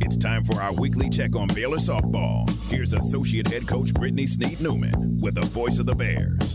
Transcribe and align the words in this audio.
It's 0.00 0.16
time 0.16 0.44
for 0.44 0.60
our 0.60 0.72
weekly 0.72 1.10
check 1.10 1.36
on 1.36 1.48
Baylor 1.48 1.78
softball. 1.78 2.48
Here's 2.70 2.92
Associate 2.92 3.46
Head 3.46 3.66
Coach 3.66 3.88
Britni 3.92 4.28
Sneed 4.28 4.60
Newman 4.60 5.18
with 5.20 5.34
the 5.34 5.42
voice 5.42 5.78
of 5.78 5.86
the 5.86 5.94
Bears. 5.94 6.54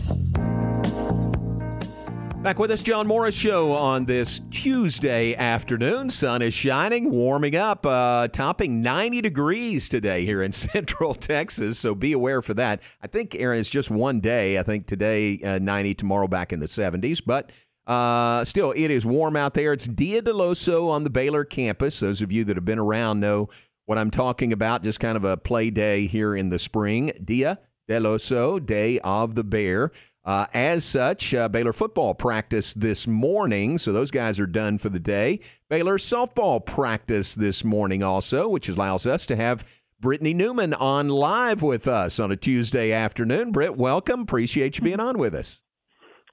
Back 2.44 2.58
with 2.58 2.70
us, 2.70 2.82
John 2.82 3.06
Morris 3.06 3.34
Show 3.34 3.72
on 3.72 4.04
this 4.04 4.42
Tuesday 4.50 5.34
afternoon. 5.34 6.10
Sun 6.10 6.42
is 6.42 6.52
shining, 6.52 7.10
warming 7.10 7.56
up, 7.56 7.86
uh, 7.86 8.28
topping 8.28 8.82
90 8.82 9.22
degrees 9.22 9.88
today 9.88 10.26
here 10.26 10.42
in 10.42 10.52
Central 10.52 11.14
Texas. 11.14 11.78
So 11.78 11.94
be 11.94 12.12
aware 12.12 12.42
for 12.42 12.52
that. 12.52 12.82
I 13.00 13.06
think, 13.06 13.34
Aaron, 13.34 13.60
it's 13.60 13.70
just 13.70 13.90
one 13.90 14.20
day. 14.20 14.58
I 14.58 14.62
think 14.62 14.86
today 14.86 15.40
uh, 15.40 15.58
90, 15.58 15.94
tomorrow 15.94 16.28
back 16.28 16.52
in 16.52 16.60
the 16.60 16.66
70s. 16.66 17.22
But 17.24 17.50
uh, 17.86 18.44
still, 18.44 18.72
it 18.72 18.90
is 18.90 19.04
warm 19.04 19.36
out 19.36 19.54
there. 19.54 19.72
It's 19.72 19.86
Dia 19.86 20.22
del 20.22 20.36
Oso 20.36 20.88
on 20.88 21.04
the 21.04 21.10
Baylor 21.10 21.44
campus. 21.44 22.00
Those 22.00 22.22
of 22.22 22.32
you 22.32 22.44
that 22.44 22.56
have 22.56 22.64
been 22.64 22.78
around 22.78 23.20
know 23.20 23.48
what 23.86 23.98
I'm 23.98 24.10
talking 24.10 24.52
about. 24.52 24.82
Just 24.82 25.00
kind 25.00 25.16
of 25.16 25.24
a 25.24 25.36
play 25.36 25.70
day 25.70 26.06
here 26.06 26.34
in 26.34 26.48
the 26.48 26.58
spring. 26.58 27.12
Dia 27.22 27.58
del 27.86 28.02
Oso, 28.02 28.64
Day 28.64 28.98
of 29.00 29.34
the 29.34 29.44
Bear. 29.44 29.90
Uh, 30.24 30.46
as 30.54 30.86
such, 30.86 31.34
uh, 31.34 31.50
Baylor 31.50 31.74
football 31.74 32.14
practice 32.14 32.72
this 32.72 33.06
morning, 33.06 33.76
so 33.76 33.92
those 33.92 34.10
guys 34.10 34.40
are 34.40 34.46
done 34.46 34.78
for 34.78 34.88
the 34.88 34.98
day. 34.98 35.38
Baylor 35.68 35.98
softball 35.98 36.64
practice 36.64 37.34
this 37.34 37.62
morning 37.62 38.02
also, 38.02 38.48
which 38.48 38.70
allows 38.70 39.06
us 39.06 39.26
to 39.26 39.36
have 39.36 39.70
Britni 40.02 40.34
Newman 40.34 40.72
on 40.72 41.10
live 41.10 41.62
with 41.62 41.86
us 41.86 42.18
on 42.18 42.32
a 42.32 42.36
Tuesday 42.36 42.90
afternoon. 42.90 43.52
Britt, 43.52 43.76
welcome. 43.76 44.20
Appreciate 44.20 44.78
you 44.78 44.84
being 44.84 45.00
on 45.00 45.18
with 45.18 45.34
us. 45.34 45.62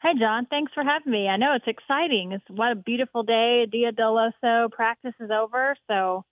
Hey, 0.02 0.18
John. 0.20 0.48
Thanks 0.50 0.72
for 0.74 0.84
having 0.84 1.12
me. 1.12 1.28
I 1.28 1.38
know 1.38 1.54
it's 1.56 1.68
exciting. 1.68 2.32
It's 2.32 2.44
what 2.50 2.72
a 2.72 2.76
beautiful 2.76 3.22
day. 3.22 3.68
Dia 3.72 3.92
del 3.92 4.16
Oso 4.16 4.72
practice 4.72 5.14
is 5.20 5.30
over, 5.30 5.76
so 5.88 6.26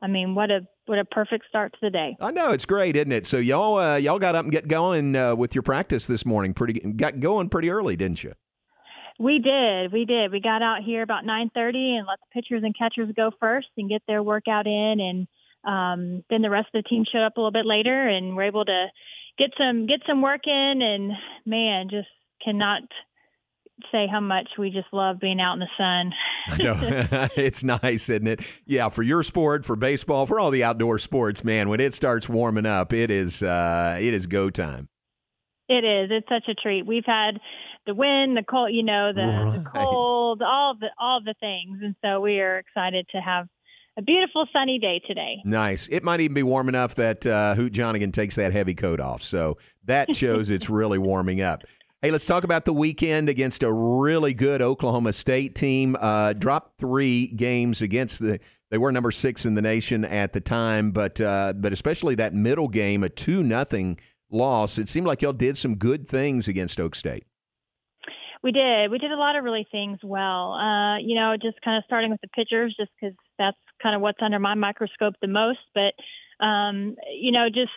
I 0.00 0.06
mean, 0.06 0.34
what 0.34 0.50
a 0.50 0.60
what 0.86 0.98
a 0.98 1.04
perfect 1.04 1.44
start 1.48 1.72
to 1.72 1.78
the 1.82 1.90
day. 1.90 2.16
I 2.20 2.30
know 2.30 2.52
it's 2.52 2.64
great, 2.64 2.96
isn't 2.96 3.12
it? 3.12 3.26
So 3.26 3.36
y'all 3.36 3.76
uh, 3.76 3.96
y'all 3.96 4.18
got 4.18 4.34
up 4.34 4.44
and 4.44 4.52
get 4.52 4.66
going 4.66 5.14
uh, 5.14 5.36
with 5.36 5.54
your 5.54 5.62
practice 5.62 6.06
this 6.06 6.24
morning. 6.24 6.54
Pretty 6.54 6.80
got 6.80 7.20
going 7.20 7.50
pretty 7.50 7.68
early, 7.68 7.96
didn't 7.96 8.24
you? 8.24 8.32
We 9.18 9.38
did. 9.38 9.92
We 9.92 10.06
did. 10.06 10.32
We 10.32 10.40
got 10.40 10.62
out 10.62 10.82
here 10.82 11.02
about 11.02 11.24
9:30 11.24 11.98
and 11.98 12.06
let 12.06 12.18
the 12.18 12.32
pitchers 12.32 12.62
and 12.64 12.76
catchers 12.76 13.12
go 13.14 13.30
first 13.38 13.68
and 13.76 13.90
get 13.90 14.02
their 14.08 14.22
workout 14.22 14.66
in 14.66 14.96
and 15.00 15.28
um, 15.64 16.24
then 16.30 16.42
the 16.42 16.50
rest 16.50 16.68
of 16.74 16.82
the 16.82 16.88
team 16.88 17.04
showed 17.10 17.24
up 17.24 17.36
a 17.36 17.40
little 17.40 17.52
bit 17.52 17.66
later 17.66 18.08
and 18.08 18.34
we're 18.34 18.44
able 18.44 18.64
to 18.64 18.86
get 19.38 19.50
some 19.58 19.86
get 19.86 20.00
some 20.08 20.22
work 20.22 20.46
in 20.46 20.82
and 20.82 21.12
man, 21.46 21.88
just 21.90 22.08
cannot 22.44 22.82
say 23.90 24.06
how 24.10 24.20
much 24.20 24.48
we 24.58 24.70
just 24.70 24.86
love 24.92 25.18
being 25.18 25.40
out 25.40 25.54
in 25.54 25.60
the 25.60 25.68
sun. 25.76 26.12
I 26.48 26.56
know. 26.62 27.28
it's 27.36 27.64
nice, 27.64 28.08
isn't 28.08 28.26
it? 28.26 28.60
Yeah, 28.66 28.88
for 28.88 29.02
your 29.02 29.22
sport, 29.22 29.64
for 29.64 29.76
baseball, 29.76 30.26
for 30.26 30.38
all 30.38 30.50
the 30.50 30.64
outdoor 30.64 30.98
sports, 30.98 31.42
man, 31.42 31.68
when 31.68 31.80
it 31.80 31.94
starts 31.94 32.28
warming 32.28 32.66
up, 32.66 32.92
it 32.92 33.10
is 33.10 33.42
uh, 33.42 33.98
it 34.00 34.14
is 34.14 34.26
go 34.26 34.50
time. 34.50 34.88
It 35.68 35.84
is. 35.84 36.10
It's 36.10 36.28
such 36.28 36.48
a 36.48 36.54
treat. 36.54 36.86
We've 36.86 37.06
had 37.06 37.38
the 37.86 37.94
wind, 37.94 38.36
the 38.36 38.44
cold, 38.48 38.72
you 38.72 38.82
know, 38.82 39.12
the, 39.14 39.22
right. 39.22 39.64
the 39.64 39.70
cold, 39.70 40.42
all 40.42 40.76
the 40.78 40.88
all 41.00 41.20
the 41.24 41.34
things, 41.40 41.78
and 41.82 41.94
so 42.04 42.20
we 42.20 42.40
are 42.40 42.58
excited 42.58 43.06
to 43.12 43.18
have 43.18 43.46
a 43.98 44.02
beautiful 44.02 44.46
sunny 44.52 44.78
day 44.78 45.00
today. 45.06 45.36
Nice. 45.44 45.88
It 45.88 46.02
might 46.02 46.20
even 46.20 46.34
be 46.34 46.42
warm 46.42 46.68
enough 46.68 46.94
that 46.94 47.26
uh, 47.26 47.54
Hoot 47.54 47.72
Jonigan 47.72 48.12
takes 48.12 48.36
that 48.36 48.52
heavy 48.52 48.74
coat 48.74 49.00
off. 49.00 49.22
So 49.22 49.58
that 49.84 50.14
shows 50.16 50.50
it's 50.50 50.70
really 50.70 50.98
warming 50.98 51.42
up. 51.42 51.62
Hey, 52.04 52.10
let's 52.10 52.26
talk 52.26 52.42
about 52.42 52.64
the 52.64 52.72
weekend 52.72 53.28
against 53.28 53.62
a 53.62 53.72
really 53.72 54.34
good 54.34 54.60
Oklahoma 54.60 55.12
State 55.12 55.54
team. 55.54 55.96
Uh, 56.00 56.32
dropped 56.32 56.80
three 56.80 57.28
games 57.28 57.80
against 57.80 58.20
the. 58.20 58.40
They 58.72 58.78
were 58.78 58.90
number 58.90 59.12
six 59.12 59.46
in 59.46 59.54
the 59.54 59.62
nation 59.62 60.04
at 60.04 60.32
the 60.32 60.40
time, 60.40 60.90
but 60.90 61.20
uh, 61.20 61.52
but 61.52 61.72
especially 61.72 62.16
that 62.16 62.34
middle 62.34 62.66
game, 62.66 63.04
a 63.04 63.08
two 63.08 63.44
nothing 63.44 64.00
loss. 64.32 64.78
It 64.78 64.88
seemed 64.88 65.06
like 65.06 65.22
y'all 65.22 65.32
did 65.32 65.56
some 65.56 65.76
good 65.76 66.08
things 66.08 66.48
against 66.48 66.80
Oak 66.80 66.96
State. 66.96 67.24
We 68.42 68.50
did. 68.50 68.90
We 68.90 68.98
did 68.98 69.12
a 69.12 69.16
lot 69.16 69.36
of 69.36 69.44
really 69.44 69.68
things 69.70 70.00
well. 70.02 70.54
Uh, 70.54 70.98
you 70.98 71.14
know, 71.14 71.36
just 71.40 71.60
kind 71.64 71.78
of 71.78 71.84
starting 71.86 72.10
with 72.10 72.20
the 72.20 72.28
pitchers, 72.34 72.74
just 72.76 72.90
because 73.00 73.14
that's 73.38 73.56
kind 73.80 73.94
of 73.94 74.00
what's 74.02 74.18
under 74.20 74.40
my 74.40 74.54
microscope 74.56 75.14
the 75.22 75.28
most. 75.28 75.60
But 75.72 75.94
um, 76.42 76.96
you 77.14 77.30
know, 77.30 77.46
just 77.48 77.70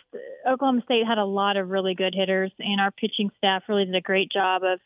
Oklahoma 0.46 0.82
State 0.84 1.06
had 1.06 1.18
a 1.18 1.24
lot 1.24 1.56
of 1.56 1.68
really 1.68 1.94
good 1.94 2.14
hitters, 2.16 2.50
and 2.58 2.80
our 2.80 2.90
pitching 2.90 3.30
staff 3.38 3.62
really 3.68 3.84
did 3.84 3.94
a 3.94 4.00
great 4.00 4.30
job 4.30 4.62
of 4.64 4.80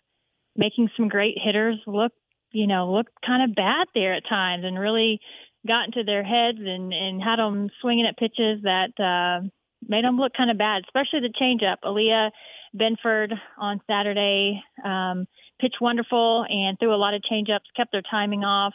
making 0.54 0.90
some 0.96 1.08
great 1.08 1.38
hitters 1.42 1.78
look, 1.86 2.12
you 2.52 2.66
know, 2.66 2.92
look 2.92 3.06
kind 3.26 3.42
of 3.42 3.56
bad 3.56 3.86
there 3.94 4.14
at 4.14 4.28
times, 4.28 4.64
and 4.64 4.78
really 4.78 5.20
got 5.66 5.86
into 5.86 6.04
their 6.04 6.22
heads 6.22 6.58
and 6.58 6.92
and 6.92 7.22
had 7.22 7.38
them 7.38 7.70
swinging 7.80 8.06
at 8.06 8.18
pitches 8.18 8.62
that 8.62 8.92
uh, 9.00 9.46
made 9.88 10.04
them 10.04 10.18
look 10.18 10.32
kind 10.36 10.50
of 10.50 10.58
bad, 10.58 10.82
especially 10.86 11.20
the 11.20 11.32
changeup. 11.40 11.76
Aliyah 11.82 12.30
Binford 12.76 13.32
on 13.56 13.80
Saturday 13.86 14.62
um, 14.84 15.26
pitched 15.58 15.80
wonderful 15.80 16.44
and 16.46 16.78
threw 16.78 16.94
a 16.94 16.96
lot 17.00 17.14
of 17.14 17.22
changeups, 17.22 17.72
kept 17.74 17.92
their 17.92 18.02
timing 18.02 18.44
off, 18.44 18.74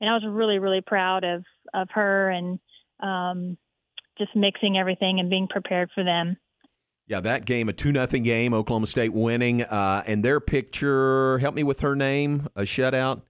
and 0.00 0.08
I 0.08 0.14
was 0.14 0.24
really 0.26 0.58
really 0.58 0.80
proud 0.80 1.24
of 1.24 1.44
of 1.74 1.88
her 1.92 2.30
and 2.30 2.58
um, 3.00 3.58
just 4.18 4.34
mixing 4.34 4.76
everything 4.78 5.20
and 5.20 5.30
being 5.30 5.48
prepared 5.48 5.90
for 5.94 6.04
them. 6.04 6.36
Yeah, 7.08 7.20
that 7.20 7.44
game, 7.44 7.68
a 7.68 7.72
2 7.72 7.92
nothing 7.92 8.24
game, 8.24 8.52
Oklahoma 8.52 8.86
State 8.86 9.12
winning. 9.12 9.62
Uh, 9.62 10.02
and 10.06 10.24
their 10.24 10.40
picture, 10.40 11.38
help 11.38 11.54
me 11.54 11.62
with 11.62 11.80
her 11.80 11.94
name, 11.94 12.48
a 12.56 12.62
shutout. 12.62 13.22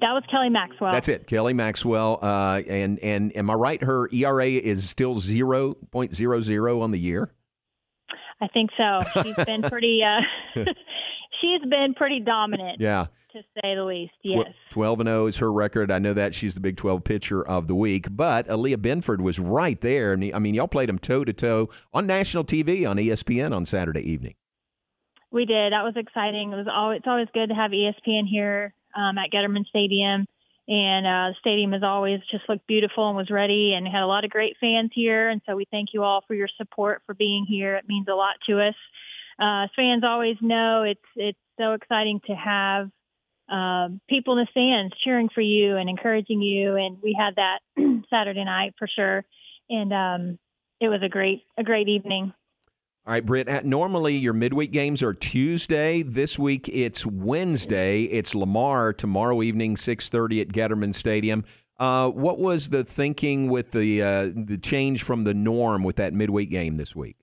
That 0.00 0.12
was 0.12 0.22
Kelly 0.30 0.50
Maxwell. 0.50 0.92
That's 0.92 1.08
it, 1.08 1.26
Kelly 1.26 1.54
Maxwell. 1.54 2.18
Uh, 2.20 2.60
and 2.68 2.98
and 3.00 3.36
am 3.36 3.48
I 3.48 3.54
right? 3.54 3.82
Her 3.82 4.08
ERA 4.12 4.46
is 4.46 4.88
still 4.88 5.18
zero 5.18 5.74
point 5.90 6.14
zero 6.14 6.40
zero 6.40 6.80
on 6.82 6.90
the 6.90 6.98
year. 6.98 7.32
I 8.40 8.48
think 8.48 8.70
so. 8.76 9.00
She's 9.22 9.44
been 9.44 9.62
pretty. 9.70 10.00
Uh, 10.04 10.20
she's 11.40 11.68
been 11.68 11.94
pretty 11.96 12.20
dominant. 12.20 12.80
Yeah 12.80 13.06
to 13.34 13.42
say 13.54 13.74
the 13.74 13.84
least. 13.84 14.12
Yes. 14.22 14.54
12 14.70 15.00
and 15.00 15.08
0 15.08 15.26
is 15.26 15.36
her 15.38 15.52
record. 15.52 15.90
I 15.90 15.98
know 15.98 16.14
that 16.14 16.34
she's 16.34 16.54
the 16.54 16.60
Big 16.60 16.76
12 16.76 17.04
pitcher 17.04 17.46
of 17.46 17.66
the 17.66 17.74
week, 17.74 18.06
but 18.10 18.48
Aliyah 18.48 18.80
Binford 18.80 19.20
was 19.20 19.38
right 19.38 19.80
there. 19.80 20.12
I 20.12 20.38
mean, 20.38 20.54
y'all 20.54 20.68
played 20.68 20.88
them 20.88 20.98
toe 20.98 21.24
to 21.24 21.32
toe 21.32 21.68
on 21.92 22.06
national 22.06 22.44
TV 22.44 22.88
on 22.88 22.96
ESPN 22.96 23.54
on 23.54 23.64
Saturday 23.64 24.00
evening. 24.00 24.34
We 25.30 25.44
did. 25.46 25.72
That 25.72 25.82
was 25.82 25.94
exciting. 25.96 26.52
It 26.52 26.56
was 26.56 26.68
always, 26.72 26.98
it's 26.98 27.08
always 27.08 27.28
good 27.34 27.48
to 27.48 27.54
have 27.54 27.72
ESPN 27.72 28.28
here 28.30 28.72
um, 28.96 29.18
at 29.18 29.30
Getterman 29.32 29.66
Stadium. 29.66 30.26
And 30.66 31.06
uh, 31.06 31.28
the 31.28 31.34
stadium 31.40 31.72
has 31.72 31.82
always 31.82 32.20
just 32.30 32.48
looked 32.48 32.66
beautiful 32.66 33.08
and 33.08 33.16
was 33.16 33.30
ready 33.30 33.74
and 33.76 33.86
had 33.86 34.02
a 34.02 34.06
lot 34.06 34.24
of 34.24 34.30
great 34.30 34.56
fans 34.60 34.92
here. 34.94 35.28
And 35.28 35.42
so 35.44 35.56
we 35.56 35.66
thank 35.70 35.90
you 35.92 36.02
all 36.02 36.22
for 36.26 36.34
your 36.34 36.48
support 36.56 37.02
for 37.04 37.14
being 37.14 37.44
here. 37.46 37.76
It 37.76 37.84
means 37.86 38.06
a 38.08 38.14
lot 38.14 38.36
to 38.48 38.60
us. 38.60 38.74
Uh, 39.38 39.66
fans 39.76 40.04
always 40.06 40.36
know 40.40 40.84
it's 40.84 41.00
it's 41.16 41.38
so 41.58 41.72
exciting 41.72 42.20
to 42.26 42.34
have 42.34 42.88
um, 43.48 44.00
people 44.08 44.38
in 44.38 44.44
the 44.44 44.50
stands 44.50 44.94
cheering 45.04 45.28
for 45.34 45.40
you 45.40 45.76
and 45.76 45.88
encouraging 45.88 46.40
you. 46.40 46.76
And 46.76 46.98
we 47.02 47.16
had 47.18 47.36
that 47.36 47.58
Saturday 48.10 48.44
night 48.44 48.74
for 48.78 48.88
sure. 48.88 49.24
And 49.68 49.92
um, 49.92 50.38
it 50.80 50.88
was 50.88 51.00
a 51.02 51.08
great, 51.08 51.42
a 51.58 51.62
great 51.62 51.88
evening. 51.88 52.32
All 53.06 53.12
right, 53.12 53.24
Britt. 53.24 53.66
Normally, 53.66 54.16
your 54.16 54.32
midweek 54.32 54.72
games 54.72 55.02
are 55.02 55.12
Tuesday. 55.12 56.02
This 56.02 56.38
week, 56.38 56.70
it's 56.70 57.04
Wednesday. 57.04 58.04
It's 58.04 58.34
Lamar 58.34 58.94
tomorrow 58.94 59.42
evening, 59.42 59.76
six 59.76 60.08
thirty 60.08 60.40
at 60.40 60.48
Getterman 60.48 60.94
Stadium. 60.94 61.44
Uh, 61.78 62.08
what 62.08 62.38
was 62.38 62.70
the 62.70 62.82
thinking 62.82 63.50
with 63.50 63.72
the 63.72 64.02
uh, 64.02 64.30
the 64.34 64.56
change 64.56 65.02
from 65.02 65.24
the 65.24 65.34
norm 65.34 65.82
with 65.82 65.96
that 65.96 66.14
midweek 66.14 66.48
game 66.48 66.78
this 66.78 66.96
week? 66.96 67.16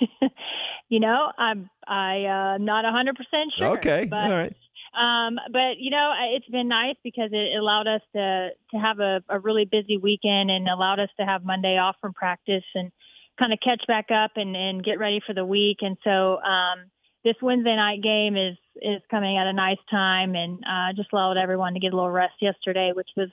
you 0.88 0.98
know, 0.98 1.30
I'm 1.38 1.70
I 1.86 2.24
uh, 2.24 2.58
not 2.58 2.84
a 2.84 2.90
hundred 2.90 3.14
percent 3.14 3.52
sure. 3.56 3.78
Okay, 3.78 4.08
all 4.10 4.30
right. 4.30 4.52
Um, 4.94 5.36
but 5.52 5.78
you 5.78 5.90
know, 5.90 6.12
it's 6.34 6.48
been 6.48 6.68
nice 6.68 6.96
because 7.04 7.30
it 7.32 7.58
allowed 7.58 7.86
us 7.86 8.00
to 8.14 8.50
to 8.72 8.76
have 8.76 9.00
a, 9.00 9.22
a 9.28 9.38
really 9.38 9.64
busy 9.64 9.96
weekend 9.96 10.50
and 10.50 10.68
allowed 10.68 11.00
us 11.00 11.10
to 11.18 11.26
have 11.26 11.44
Monday 11.44 11.76
off 11.78 11.96
from 12.00 12.14
practice 12.14 12.64
and 12.74 12.90
kind 13.38 13.52
of 13.52 13.58
catch 13.62 13.86
back 13.86 14.06
up 14.10 14.32
and, 14.36 14.56
and 14.56 14.84
get 14.84 14.98
ready 14.98 15.20
for 15.24 15.34
the 15.34 15.44
week. 15.44 15.78
And 15.82 15.96
so 16.02 16.38
um, 16.40 16.90
this 17.24 17.36
Wednesday 17.42 17.76
night 17.76 18.02
game 18.02 18.36
is 18.36 18.56
is 18.76 19.02
coming 19.10 19.36
at 19.36 19.46
a 19.46 19.52
nice 19.52 19.82
time. 19.90 20.34
And 20.34 20.58
uh, 20.64 20.92
just 20.96 21.12
allowed 21.12 21.36
everyone 21.36 21.74
to 21.74 21.80
get 21.80 21.92
a 21.92 21.96
little 21.96 22.10
rest 22.10 22.34
yesterday, 22.40 22.92
which 22.94 23.10
was 23.16 23.28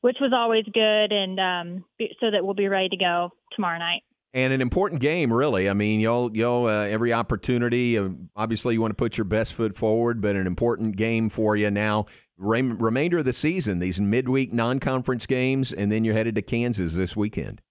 which 0.00 0.18
was 0.20 0.32
always 0.34 0.64
good, 0.66 1.12
and 1.12 1.40
um, 1.40 1.84
so 2.20 2.30
that 2.30 2.44
we'll 2.44 2.54
be 2.54 2.68
ready 2.68 2.90
to 2.90 2.96
go 2.96 3.30
tomorrow 3.54 3.78
night 3.78 4.02
and 4.34 4.52
an 4.52 4.60
important 4.60 5.00
game, 5.00 5.32
really. 5.32 5.70
I 5.70 5.74
mean, 5.74 6.00
y'all, 6.00 6.36
y'all, 6.36 6.66
uh, 6.66 6.84
every 6.86 7.12
opportunity. 7.12 7.96
Uh, 7.96 8.08
obviously, 8.34 8.74
you 8.74 8.80
want 8.80 8.90
to 8.90 8.96
put 8.96 9.16
your 9.16 9.24
best 9.24 9.54
foot 9.54 9.76
forward, 9.76 10.20
but 10.20 10.34
an 10.34 10.48
important 10.48 10.96
game 10.96 11.28
for 11.28 11.56
you 11.56 11.70
now. 11.70 12.06
Rem- 12.36 12.76
remainder 12.78 13.18
of 13.18 13.24
the 13.24 13.32
season, 13.32 13.78
these 13.78 14.00
midweek 14.00 14.52
non-conference 14.52 15.26
games, 15.26 15.72
and 15.72 15.90
then 15.90 16.04
you're 16.04 16.14
headed 16.14 16.34
to 16.34 16.42
Kansas 16.42 16.96
this 16.96 17.16
weekend. 17.16 17.62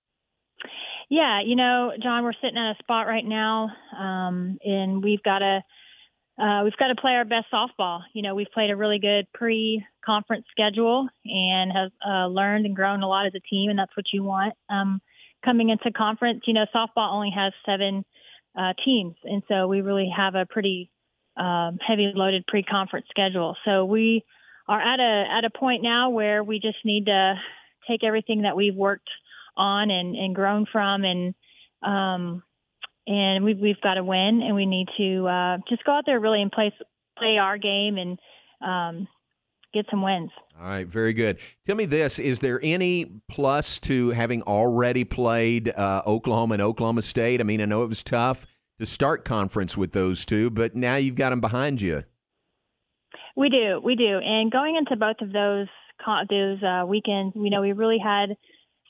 Yeah, 1.09 1.41
you 1.45 1.57
know, 1.57 1.91
John, 2.01 2.23
we're 2.23 2.31
sitting 2.41 2.57
at 2.57 2.71
a 2.71 2.75
spot 2.79 3.07
right 3.07 3.25
now, 3.25 3.69
um, 3.99 4.57
and 4.63 5.03
we've 5.03 5.21
got 5.21 5.39
to 5.39 5.59
uh, 6.41 6.63
we've 6.63 6.75
got 6.77 6.87
to 6.87 6.95
play 6.95 7.11
our 7.11 7.25
best 7.25 7.47
softball. 7.53 7.99
You 8.13 8.23
know, 8.23 8.33
we've 8.33 8.47
played 8.53 8.71
a 8.71 8.75
really 8.75 8.99
good 8.99 9.27
pre-conference 9.33 10.45
schedule 10.49 11.07
and 11.25 11.71
have 11.71 11.91
uh, 12.07 12.27
learned 12.27 12.65
and 12.65 12.75
grown 12.75 13.03
a 13.03 13.07
lot 13.07 13.27
as 13.27 13.33
a 13.35 13.41
team, 13.41 13.69
and 13.69 13.77
that's 13.77 13.95
what 13.95 14.05
you 14.13 14.23
want. 14.23 14.53
Um, 14.69 15.01
coming 15.43 15.69
into 15.69 15.91
conference, 15.91 16.43
you 16.47 16.53
know, 16.53 16.65
softball 16.73 17.11
only 17.11 17.31
has 17.35 17.53
seven 17.65 18.05
uh, 18.57 18.73
teams, 18.83 19.15
and 19.23 19.43
so 19.47 19.67
we 19.67 19.81
really 19.81 20.11
have 20.15 20.35
a 20.35 20.45
pretty 20.45 20.89
um, 21.37 21.79
heavy 21.85 22.11
loaded 22.15 22.45
pre-conference 22.47 23.07
schedule. 23.09 23.55
So 23.65 23.85
we 23.85 24.23
are 24.67 24.79
at 24.79 24.99
a 24.99 25.25
at 25.37 25.45
a 25.45 25.49
point 25.49 25.83
now 25.83 26.09
where 26.09 26.43
we 26.43 26.59
just 26.59 26.77
need 26.85 27.05
to 27.05 27.35
take 27.87 28.03
everything 28.03 28.43
that 28.43 28.55
we've 28.55 28.75
worked 28.75 29.09
on 29.57 29.91
and, 29.91 30.15
and 30.15 30.35
grown 30.35 30.65
from 30.71 31.03
and 31.03 31.33
um, 31.83 32.43
and 33.05 33.43
we've 33.43 33.59
we've 33.59 33.81
got 33.81 33.95
to 33.95 34.03
win 34.03 34.41
and 34.43 34.55
we 34.55 34.65
need 34.65 34.87
to 34.97 35.27
uh, 35.27 35.57
just 35.69 35.83
go 35.83 35.93
out 35.93 36.03
there 36.05 36.19
really 36.19 36.41
and 36.41 36.51
play 36.51 36.71
play 37.17 37.37
our 37.37 37.57
game 37.57 37.97
and 37.97 38.19
um, 38.61 39.07
get 39.73 39.85
some 39.89 40.01
wins. 40.01 40.31
All 40.59 40.67
right, 40.67 40.87
very 40.87 41.13
good. 41.13 41.39
Tell 41.65 41.75
me 41.75 41.85
this: 41.85 42.19
Is 42.19 42.39
there 42.39 42.59
any 42.63 43.21
plus 43.27 43.79
to 43.79 44.11
having 44.11 44.41
already 44.43 45.03
played 45.03 45.69
uh, 45.69 46.03
Oklahoma 46.05 46.53
and 46.53 46.61
Oklahoma 46.61 47.01
State? 47.01 47.41
I 47.41 47.43
mean, 47.43 47.61
I 47.61 47.65
know 47.65 47.83
it 47.83 47.89
was 47.89 48.03
tough 48.03 48.45
to 48.79 48.85
start 48.85 49.25
conference 49.25 49.77
with 49.77 49.91
those 49.91 50.25
two, 50.25 50.49
but 50.49 50.75
now 50.75 50.95
you've 50.95 51.15
got 51.15 51.31
them 51.31 51.41
behind 51.41 51.81
you. 51.81 52.03
We 53.35 53.49
do, 53.49 53.81
we 53.83 53.95
do, 53.95 54.19
and 54.23 54.51
going 54.51 54.75
into 54.75 54.95
both 54.95 55.17
of 55.21 55.31
those 55.31 55.67
those 56.29 56.61
uh, 56.61 56.85
weekends, 56.85 57.35
we 57.35 57.49
know 57.49 57.61
we 57.61 57.71
really 57.71 57.99
had 58.03 58.35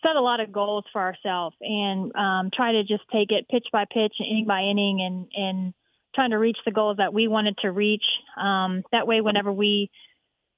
set 0.02 0.16
a 0.16 0.22
lot 0.22 0.40
of 0.40 0.52
goals 0.52 0.84
for 0.92 1.02
ourselves 1.02 1.56
and 1.62 2.12
um, 2.16 2.50
try 2.54 2.74
to 2.74 2.84
just 2.84 3.04
take 3.12 3.32
it 3.32 3.48
pitch 3.50 3.68
by 3.72 3.86
pitch, 3.86 4.14
inning 4.20 4.46
by 4.48 4.62
inning, 4.62 5.00
and 5.02 5.28
and 5.34 5.74
trying 6.14 6.32
to 6.32 6.38
reach 6.38 6.58
the 6.66 6.72
goals 6.72 6.98
that 6.98 7.14
we 7.14 7.28
wanted 7.28 7.58
to 7.60 7.72
reach. 7.72 8.04
Um, 8.38 8.84
that 8.92 9.08
way, 9.08 9.22
whenever 9.22 9.52
we 9.52 9.90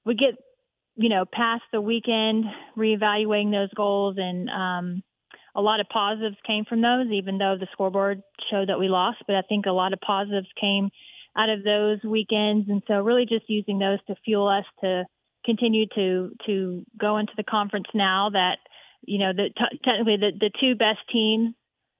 we 0.06 0.14
get 0.14 0.36
you 0.94 1.10
know 1.10 1.24
past 1.30 1.64
the 1.72 1.80
weekend, 1.80 2.44
reevaluating 2.78 3.50
those 3.50 3.72
goals 3.74 4.16
and 4.18 4.48
um, 4.48 5.02
a 5.54 5.60
lot 5.60 5.80
of 5.80 5.88
positives 5.88 6.36
came 6.46 6.64
from 6.64 6.82
those, 6.82 7.08
even 7.12 7.38
though 7.38 7.56
the 7.58 7.66
scoreboard 7.72 8.22
showed 8.50 8.68
that 8.68 8.78
we 8.78 8.88
lost. 8.88 9.18
But 9.26 9.36
I 9.36 9.42
think 9.42 9.66
a 9.66 9.72
lot 9.72 9.92
of 9.92 10.00
positives 10.00 10.48
came 10.60 10.90
out 11.36 11.50
of 11.50 11.64
those 11.64 11.98
weekends, 12.04 12.68
and 12.68 12.82
so 12.86 13.00
really 13.00 13.26
just 13.26 13.48
using 13.48 13.78
those 13.78 13.98
to 14.06 14.14
fuel 14.24 14.48
us 14.48 14.64
to 14.82 15.04
continue 15.44 15.86
to 15.94 16.30
to 16.46 16.84
go 16.98 17.18
into 17.18 17.32
the 17.36 17.44
conference 17.44 17.86
now 17.94 18.30
that 18.32 18.56
you 19.02 19.18
know 19.18 19.32
the 19.32 19.48
t- 19.56 19.80
technically 19.84 20.16
the 20.16 20.30
the 20.38 20.50
two 20.60 20.74
best 20.74 21.00
teams 21.12 21.54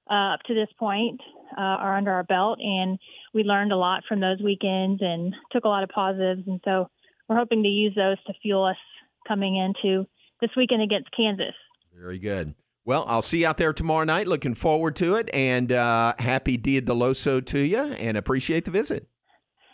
uh, 0.09 0.33
up 0.35 0.41
to 0.47 0.53
this 0.53 0.69
point 0.79 1.19
uh, 1.57 1.61
are 1.61 1.97
under 1.97 2.11
our 2.11 2.23
belt, 2.23 2.59
and 2.61 2.99
we 3.33 3.43
learned 3.43 3.71
a 3.71 3.77
lot 3.77 4.03
from 4.07 4.19
those 4.19 4.39
weekends 4.41 5.01
and 5.01 5.33
took 5.51 5.65
a 5.65 5.69
lot 5.69 5.83
of 5.83 5.89
positives, 5.89 6.43
and 6.47 6.61
so 6.63 6.89
we're 7.27 7.37
hoping 7.37 7.63
to 7.63 7.69
use 7.69 7.93
those 7.95 8.17
to 8.27 8.33
fuel 8.41 8.65
us 8.65 8.77
coming 9.27 9.57
into 9.57 10.07
this 10.41 10.51
weekend 10.55 10.81
against 10.81 11.09
Kansas. 11.15 11.55
Very 11.93 12.19
good. 12.19 12.55
Well, 12.85 13.03
I'll 13.07 13.21
see 13.21 13.41
you 13.41 13.47
out 13.47 13.57
there 13.57 13.73
tomorrow 13.73 14.05
night. 14.05 14.27
Looking 14.27 14.53
forward 14.53 14.95
to 14.97 15.15
it, 15.15 15.29
and 15.33 15.71
uh, 15.71 16.13
happy 16.19 16.55
Dia 16.55 16.81
del 16.81 16.99
Oso 16.99 17.45
to 17.47 17.59
you, 17.59 17.79
and 17.79 18.15
appreciate 18.15 18.63
the 18.63 18.71
visit. 18.71 19.07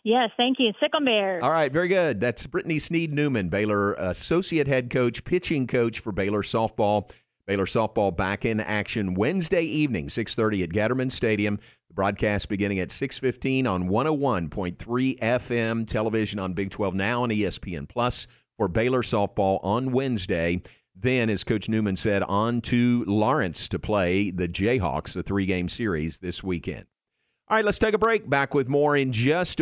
Yes, 0.03 0.31
thank 0.35 0.57
you. 0.59 0.73
Sic 0.81 0.91
'em 0.95 1.05
Bears. 1.05 1.43
All 1.43 1.51
right, 1.51 1.71
very 1.71 1.87
good. 1.87 2.19
That's 2.19 2.45
Britni 2.47 2.81
Sneed 2.81 3.13
Newman, 3.13 3.49
Baylor 3.49 3.93
associate 3.93 4.67
head 4.67 4.89
coach, 4.89 5.23
pitching 5.23 5.67
coach 5.67 5.99
for 5.99 6.11
Baylor 6.11 6.41
softball. 6.41 7.09
Baylor 7.45 7.65
softball 7.65 8.15
back 8.15 8.45
in 8.45 8.59
action 8.59 9.13
Wednesday 9.13 9.63
evening, 9.63 10.07
6:30 10.09 10.63
at 10.63 10.69
Getterman 10.69 11.11
Stadium. 11.11 11.59
Broadcast 11.93 12.49
beginning 12.49 12.79
at 12.79 12.89
6:15 12.89 13.67
on 13.67 13.87
101.3 13.87 15.17
FM 15.19 15.85
television 15.85 16.39
on 16.39 16.53
Big 16.53 16.71
12 16.71 16.95
Now 16.95 17.23
and 17.23 17.31
ESPN 17.31 17.87
Plus 17.87 18.27
for 18.57 18.67
Baylor 18.67 19.01
softball 19.01 19.59
on 19.63 19.91
Wednesday. 19.91 20.61
Then, 20.95 21.29
as 21.29 21.43
Coach 21.43 21.69
Newman 21.69 21.95
said, 21.95 22.23
on 22.23 22.61
to 22.61 23.03
Lawrence 23.05 23.67
to 23.69 23.79
play 23.79 24.31
the 24.31 24.47
Jayhawks, 24.47 25.15
a 25.15 25.23
three 25.23 25.45
game 25.45 25.67
series 25.67 26.19
this 26.19 26.43
weekend. 26.43 26.85
All 27.49 27.57
right, 27.57 27.65
let's 27.65 27.77
take 27.77 27.93
a 27.93 27.99
break. 27.99 28.29
Back 28.29 28.53
with 28.53 28.69
more 28.69 28.95
in 28.95 29.11
just 29.11 29.51